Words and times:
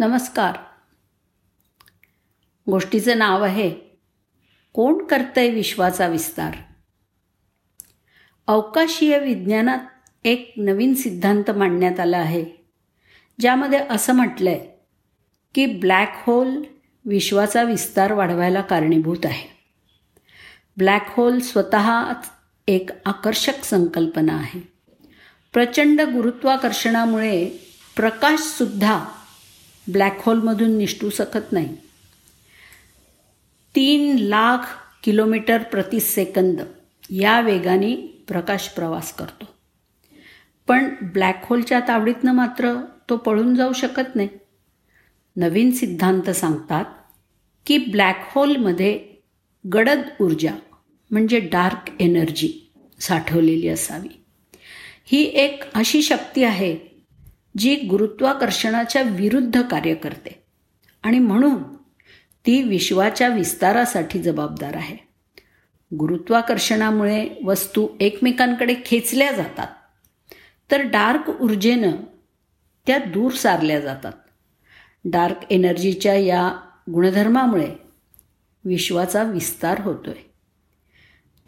नमस्कार. 0.00 0.56
गोष्टीचं 2.70 3.18
नाव 3.18 3.44
आहे 3.44 3.70
कोण 4.72 5.06
करतंय 5.06 5.48
विश्वाचा 5.48 6.06
विस्तार? 6.06 6.54
अवकाशीय 8.46 9.18
विज्ञानात 9.18 9.78
एक 10.24 10.52
नवीन 10.56 10.94
सिद्धांत 10.94 11.50
मांडण्यात 11.50 12.00
आला 12.00 12.18
आहे 12.18 12.44
ज्यामध्ये 13.40 13.78
असं 13.90 14.12
म्हटलं 14.12 14.50
आहे 14.50 14.86
की 15.54 15.66
ब्लॅक 15.66 16.22
होल 16.26 16.62
विश्वाचा 17.04 17.62
विस्तार 17.62 18.12
वाढवायला 18.12 18.60
कारणीभूत 18.60 19.26
आहे. 19.26 19.48
ब्लॅक 20.76 21.06
होल 21.08 21.38
स्वतःच 21.38 22.30
एक 22.68 22.90
आकर्षक 23.06 23.64
संकल्पना 23.64 24.34
आहे. 24.34 24.72
प्रचंड 25.52 26.00
गुरुत्वाकर्षणामुळे 26.00 27.50
प्रकाशसुद्धा 27.96 29.04
ब्लॅक 29.92 30.18
होलमधून 30.20 30.78
निष्ठू 30.78 31.10
शकत 31.10 31.52
नाही. 31.52 31.76
तीन 33.74 34.16
लाख 34.18 34.58
किलोमीटर 35.04 35.62
प्रति 35.62 36.00
सेकंद 36.00 36.60
या 37.10 37.40
वेगाने 37.40 38.24
प्रकाश 38.28 38.68
प्रवास 38.68 39.12
करतो. 39.12 39.44
पण 40.66 40.94
ब्लॅक 41.02 41.40
होलच्या 41.44 41.80
तावडीतनं 41.80 42.32
मात्र 42.32 42.84
तो 43.10 43.16
पळून 43.16 43.54
जाऊ 43.54 43.72
शकत 43.72 44.16
नाही. 44.16 44.28
नवीन 45.36 45.70
सिद्धांत 45.70 46.30
सांगतात 46.30 46.84
की 47.66 47.78
ब्लॅक 47.78 48.28
होलमध्ये 48.34 49.04
गडद 49.72 50.00
ऊर्जा 50.20 50.54
म्हणजे 51.10 51.40
डार्क 51.40 51.90
एनर्जी 52.00 52.70
साठवलेली 53.00 53.68
असावी. 53.68 54.08
ही 55.06 55.22
एक 55.22 55.62
अशी 55.74 56.02
शक्ती 56.02 56.44
आहे 56.44 56.87
जी 57.58 57.76
गुरुत्वाकर्षणाच्या 57.76 59.02
विरुद्ध 59.02 59.62
कार्य 59.62 59.94
करते. 59.94 60.42
आणि 61.02 61.18
म्हणून 61.18 61.62
ती 62.46 62.62
विश्वाच्या 62.62 63.28
विस्तारासाठी 63.28 64.22
जबाबदार 64.22 64.76
आहे. 64.76 64.96
गुरुत्वाकर्षणामुळे 65.96 67.28
वस्तू 67.44 67.88
एकमेकांकडे 68.00 68.74
खेचल्या 68.86 69.32
जातात. 69.32 69.66
तर 70.70 70.80
डार्क 70.80 71.42
ऊर्जेनं 71.42 71.92
त्या 72.86 72.98
दूर 72.98 73.32
सारल्या 73.32 73.80
जातात. 73.80 74.12
डार्क 75.04 75.36
एनर्जीच्या 75.50 76.14
या 76.14 76.56
गुणधर्मामुळे 76.90 77.74
विश्वाचा 78.64 79.22
विस्तार 79.22 79.80
होतोय. 79.80 80.22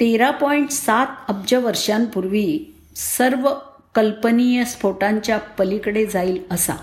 तेरा 0.01 0.31
पॉईंट 0.31 0.71
सात 0.71 1.07
अब्ज 1.29 1.55
वर्षांपूर्वी 1.55 2.75
सर्व 2.97 3.55
कल्पनीय 3.95 4.65
स्फोटांच्या 4.65 5.39
पलीकडे 5.39 6.07
जाईल 6.07 6.43
असा 6.51 6.75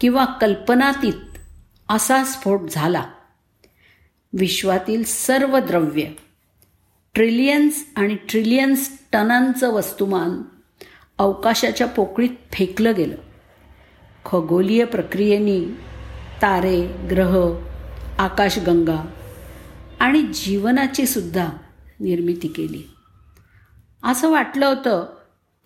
किंवा 0.00 0.24
कल्पनातीत 0.24 1.38
असा 1.88 2.24
स्फोट 2.24 2.60
झाला. 2.70 3.04
विश्वातील 4.32 5.02
सर्व 5.04 5.58
द्रव्य 5.58 6.04
ट्रिलियन्स 7.14 7.86
आणि 7.96 8.14
ट्रिलियन्स 8.14 8.90
टनांचं 9.12 9.70
वस्तुमान 9.72 10.42
अवकाशाच्या 11.18 11.86
पोकळीत 11.86 12.52
फेकलं 12.52 12.92
गेलं. 12.96 13.16
खगोलीय 14.24 14.84
प्रक्रियेनी 14.84 15.64
तारे 16.42 17.08
ग्रह 17.10 17.58
आकाशगंगा 18.18 19.06
आणि 20.00 20.22
जीवनाची 20.22 21.06
सुद्धा 21.06 21.48
निर्मिती 22.00 22.48
केली. 22.48 22.82
असं 24.02 24.30
वाटलं 24.30 24.66
होतं 24.66 25.06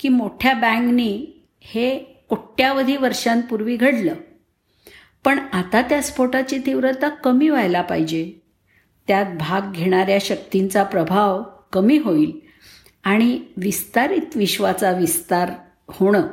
की 0.01 0.09
मोठ्या 0.09 0.55
बँगनी 0.55 1.43
हे 1.61 1.99
कोट्यावधी 2.29 2.97
वर्षांपूर्वी 2.97 3.77
घडलं. 3.77 4.15
पण 5.25 5.39
आता 5.39 5.83
त्या 5.83 6.03
स्फोटाची 6.03 6.59
तीव्रता 6.59 7.09
कमी 7.09 7.49
व्हायला 7.49 7.83
पाहिजे. 7.83 8.33
त्यात 9.09 9.27
भाग 9.39 9.73
घेणाऱ्या 9.73 10.19
शक्तींचा 10.21 10.83
प्रभाव 10.83 11.43
कमी 11.73 11.99
होईल 11.99 12.41
आणि 13.05 13.41
विस्तारित 13.57 14.37
विश्वाचा 14.37 14.91
विस्तार 14.91 15.51
होणं 15.89 16.29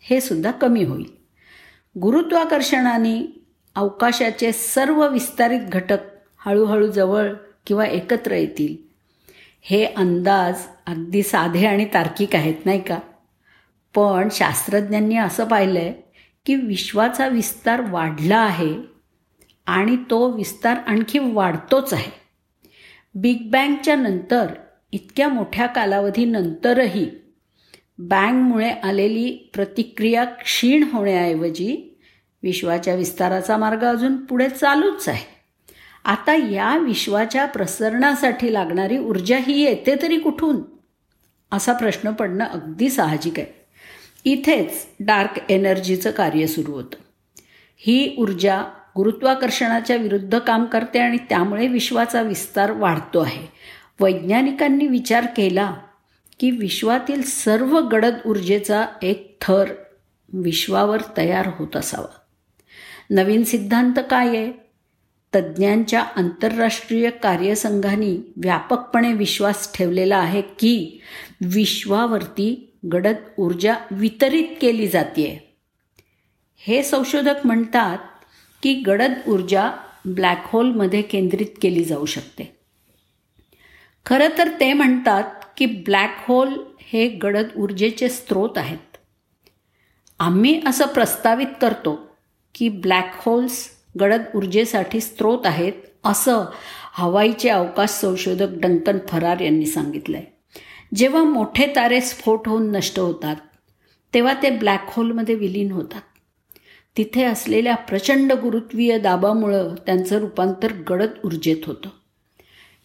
हे 0.00 0.20
सुद्धा 0.20 0.50
कमी 0.50 0.84
होईल. 0.84 1.06
गुरुत्वाकर्षणाने 2.00 3.44
अवकाशाचे 3.74 4.52
सर्व 4.52 5.08
विस्तारित 5.08 5.60
घटक 5.60 5.98
हळूहळू 6.38 6.86
जवळ 6.86 7.32
किंवा 7.66 7.84
एकत्र 7.84 8.32
येतील. 8.32 8.89
हे 9.62 9.84
अंदाज 9.84 10.54
अगदी 10.86 11.22
साधे 11.22 11.66
आणि 11.66 11.84
तार्किक 11.94 12.36
आहेत 12.36 12.54
नाही 12.64 12.80
का? 12.80 12.98
पण 13.94 14.28
शास्त्रज्ञांनी 14.32 15.16
असं 15.16 15.44
पाहिलं 15.44 15.78
आहे 15.78 15.92
की 16.46 16.54
विश्वाचा 16.54 17.28
विस्तार 17.28 17.80
वाढला 17.90 18.38
आहे 18.38 18.74
आणि 19.66 19.96
तो 20.10 20.30
विस्तार 20.30 20.76
आणखी 20.86 21.18
वाढतोच 21.18 21.94
आहे. 21.94 22.10
बिग 23.14 23.50
बँगच्या 23.50 23.96
नंतर 23.96 24.46
इतक्या 24.92 25.28
मोठ्या 25.28 25.66
कालावधीनंतरही 25.66 27.10
बँगमुळे 27.98 28.70
आलेली 28.70 29.50
प्रतिक्रिया 29.54 30.24
क्षीण 30.24 30.82
होण्याऐवजी 30.92 31.98
विश्वाच्या 32.42 32.94
विस्ताराचा 32.94 33.56
मार्ग 33.56 33.84
अजून 33.84 34.16
पुढे 34.16 34.48
चालूच 34.48 35.08
आहे. 35.08 35.39
आता 36.04 36.34
या 36.34 36.76
विश्वाच्या 36.76 37.46
प्रसरणासाठी 37.46 38.52
लागणारी 38.52 38.98
ऊर्जा 38.98 39.38
ही 39.38 39.62
येते 39.62 40.02
तरी 40.02 40.18
कुठून? 40.18 40.56
असा 41.52 41.72
प्रश्न 41.72 42.10
पडणं 42.10 42.44
अगदी 42.44 42.90
साहजिक 42.90 43.38
आहे. 43.38 43.66
इथेच 44.24 44.86
डार्क 45.00 45.50
एनर्जीचं 45.50 46.10
कार्य 46.10 46.46
सुरू 46.46 46.72
होतं. 46.72 46.96
ही 47.76 48.16
ऊर्जा 48.18 48.62
गुरुत्वाकर्षणाच्या 48.96 49.96
विरुद्ध 49.96 50.38
काम 50.38 50.64
करते 50.64 50.98
आणि 50.98 51.16
त्यामुळे 51.28 51.66
विश्वाचा 51.66 52.22
विस्तार 52.22 52.70
वाढतो 52.70 53.20
आहे. 53.20 53.46
वैज्ञानिकांनी 54.00 54.86
विचार 54.86 55.26
केला 55.36 55.74
की 56.40 56.50
विश्वातील 56.50 57.22
सर्व 57.22 57.78
गडद 57.78 58.14
ऊर्जेचा 58.26 58.86
एक 59.02 59.36
थर 59.40 59.64
विश्वावर 60.32 61.02
तयार 61.16 61.48
होत 61.58 61.76
असावा. 61.76 62.18
नवीन 63.10 63.44
सिद्धांत 63.44 63.94
काय 64.10 64.28
आहे? 64.28 64.69
तज्ज्ञांच्या 65.34 66.02
आंतरराष्ट्रीय 66.02 67.10
कार्यसंघाने 67.10 68.32
व्यापकपणे 68.36 69.12
विश्वास 69.12 69.72
ठेवलेला 69.74 70.16
आहे 70.16 70.42
की 70.42 71.00
विश्वावरती 71.40 72.78
गडद 72.92 73.16
ऊर्जा 73.38 73.74
वितरित 73.90 74.44
केली 74.60 74.88
जाते 74.88 75.54
हे 76.56 76.82
संशोधक 76.82 77.34
म्हणतात 77.44 77.98
की 78.62 78.74
गडद 78.74 79.12
ऊर्जा 79.28 79.70
ब्लॅक 80.04 80.42
होलमध्ये 80.44 81.02
केंद्रित 81.02 81.46
केली 81.62 81.84
जाऊ 81.84 82.04
शकते. 82.04 82.56
खरं 84.06 84.28
तर 84.38 84.48
ते 84.60 84.72
म्हणतात 84.72 85.24
की 85.56 85.66
ब्लॅक 85.66 86.16
होल 86.28 86.48
हे 86.80 87.08
गडद 87.08 87.48
ऊर्जेचे 87.56 88.08
स्रोत 88.08 88.58
आहेत. 88.58 88.96
आम्ही 90.18 90.60
असं 90.66 90.86
प्रस्तावित 90.86 91.46
करतो 91.60 92.16
की 92.54 92.68
ब्लॅक 92.68 93.12
होल्स 93.16 93.79
गडद 94.00 94.22
ऊर्जेसाठी 94.34 95.00
स्रोत 95.00 95.46
आहेत 95.46 95.72
असं 96.04 96.44
हवाईचे 96.92 97.48
अवकाश 97.48 97.90
संशोधक 97.90 98.58
डंकन 98.60 98.98
फरार 99.08 99.40
यांनी 99.40 99.66
सांगितलं 99.66 100.16
आहे 100.16 100.26
जेव्हा 100.96 101.22
मोठे 101.24 101.66
तारे 101.76 102.00
स्फोट 102.00 102.48
होऊन 102.48 102.70
नष्ट 102.70 102.98
होतात 103.00 103.36
तेव्हा 104.14 104.32
ते 104.42 104.50
ब्लॅक 104.50 104.88
होलमध्ये 104.88 105.34
विलीन 105.34 105.70
होतात. 105.72 106.00
तिथे 106.96 107.24
असलेल्या 107.24 107.74
प्रचंड 107.74 108.32
गुरुत्वीय 108.32 108.98
दाबामुळं 108.98 109.74
त्यांचं 109.86 110.18
रूपांतर 110.18 110.72
गडद 110.88 111.10
ऊर्जेत 111.24 111.66
होतं. 111.66 111.88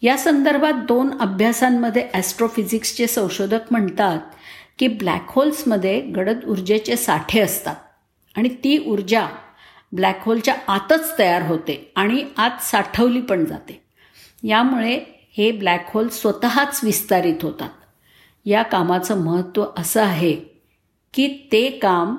या 0.02 0.16
संदर्भात 0.18 0.84
दोन 0.88 1.10
अभ्यासांमध्ये 1.20 2.06
ॲस्ट्रोफिजिक्सचे 2.14 3.06
संशोधक 3.06 3.60
म्हणतात 3.70 4.18
की 4.78 4.88
ब्लॅक 4.88 5.30
होल्समध्ये 5.30 6.00
गडद 6.16 6.44
ऊर्जेचे 6.46 6.96
साठे 6.96 7.40
असतात 7.40 7.76
आणि 8.36 8.48
ती 8.48 8.78
ऊर्जा 8.86 9.26
ब्लॅक 9.92 10.18
होलच्या 10.22 10.54
आतच 10.68 11.18
तयार 11.18 11.42
होते 11.42 11.92
आणि 11.96 12.24
आत 12.36 12.62
साठवली 12.62 13.20
पण 13.20 13.44
जाते. 13.44 13.82
यामुळे 14.42 15.00
हे 15.36 15.52
ब्लॅक 15.52 15.86
होल 15.94 16.08
स्वतःच 16.08 16.80
विस्तारित 16.84 17.34
होतात. 17.42 17.70
या 18.44 18.62
कामाचं 18.62 19.24
महत्त्व 19.24 19.66
असं 19.76 20.02
आहे 20.02 20.32
की 21.14 21.48
ते 21.52 21.70
काम 21.70 22.16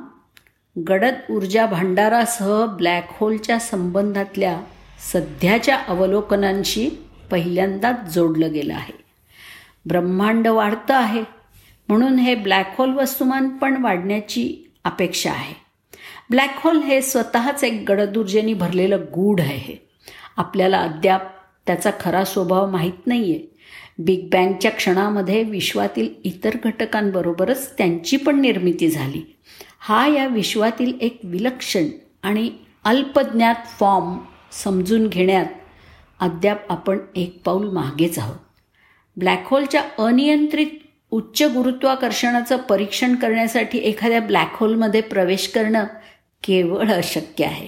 गडद 0.89 1.13
ऊर्जा 1.29 1.65
भांडारासह 1.65 2.65
ब्लॅक 2.65 3.07
होलच्या 3.09 3.59
संबंधातल्या 3.59 4.61
सध्याच्या 5.13 5.79
अवलोकनांशी 5.87 6.89
पहिल्यांदाच 7.31 8.13
जोडलं 8.13 8.53
गेलं 8.53 8.73
आहे. 8.73 9.03
ब्रह्मांड 9.85 10.47
वाढतं 10.47 10.93
आहे. 10.93 11.23
म्हणून 11.87 12.19
हे 12.19 12.35
ब्लॅक 12.35 12.75
होल 12.77 12.93
वस्तुमान 12.93 13.49
पण 13.49 13.83
वाढण्याची 13.83 14.71
अपेक्षा 14.83 15.31
आहे. 15.31 15.66
ब्लॅक 16.29 16.59
होल 16.63 16.81
हे 16.81 17.01
स्वतःच 17.01 17.63
एक 17.63 17.83
गडदुर्जेनी 17.87 18.53
भरलेलं 18.53 19.03
गूढ 19.13 19.41
आहे 19.41 19.75
आपल्याला 20.37 20.77
अद्याप 20.77 21.27
त्याचा 21.67 21.91
खरा 21.99 22.23
स्वभाव 22.25 22.69
माहीत 22.71 23.07
नाही 23.07 23.31
आहे 23.31 23.55
बिग 23.99 24.27
बँगच्या 24.29 24.71
क्षणामध्ये 24.71 25.43
विश्वातील 25.43 26.09
इतर 26.23 26.55
घटकांबरोबरच 26.63 27.77
त्यांची 27.77 28.17
पण 28.17 28.39
निर्मिती 28.41 28.89
झाली. 28.89 29.21
हा 29.79 30.05
या 30.07 30.25
विश्वातील 30.27 30.93
एक 31.01 31.19
विलक्षण 31.23 31.87
आणि 32.23 32.49
अल्पज्ञात 32.83 33.67
फॉर्म 33.79 34.17
समजून 34.63 35.07
घेण्यात 35.07 35.45
अद्याप 36.19 36.71
आपण 36.71 36.99
एक 37.15 37.41
पाऊल 37.45 37.69
मागेच 37.69 38.19
आहोत. 38.19 38.35
ब्लॅक 39.17 39.47
होलच्या 39.47 39.81
अनियंत्रित 39.99 40.67
उच्च 41.11 41.41
गुरुत्वाकर्षणाचं 41.43 42.57
परीक्षण 42.57 43.15
करण्यासाठी 43.15 43.77
एखाद्या 43.79 44.19
ब्लॅक 44.19 44.55
होलमध्ये 44.55 45.01
प्रवेश 45.01 45.47
करणं 45.47 45.85
केवळ 46.43 46.91
अशक्य 46.91 47.45
आहे. 47.45 47.67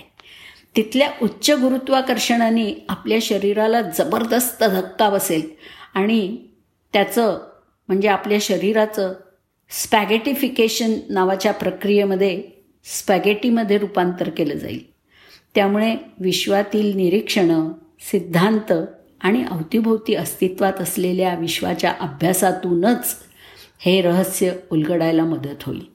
तिथल्या 0.75 1.09
उच्च 1.21 1.51
गुरुत्वाकर्षणाने 1.51 2.85
आपल्या 2.89 3.17
शरीराला 3.21 3.81
जबरदस्त 3.81 4.63
धक्का 4.63 5.09
बसेल 5.09 5.49
आणि 5.93 6.37
त्याचं 6.93 7.39
म्हणजे 7.87 8.07
आपल्या 8.07 8.37
शरीराचं 8.41 9.13
स्पॅगेटिफिकेशन 9.69 10.93
नावाच्या 11.09 11.53
प्रक्रियेमध्ये 11.53 12.43
स्पॅगेटीमध्ये 12.83 13.77
रूपांतर 13.77 14.29
केलं 14.29 14.53
जाईल. 14.53 14.89
त्यामुळे 15.55 15.95
विश्वातील 16.19 16.95
निरीक्षणं 16.95 17.71
सिद्धांत 17.99 18.73
आणि 19.21 19.43
अवतीभोवती 19.51 20.15
अस्तित्वात 20.15 20.73
असलेल्या 20.79 21.35
विश्वाच्या 21.35 21.93
अभ्यासातूनच 21.99 23.15
हे 23.79 24.01
रहस्य 24.01 24.51
उलगडायला 24.71 25.23
मदत 25.23 25.63
होईल. 25.63 25.85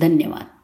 धन्यवाद. 0.00 0.55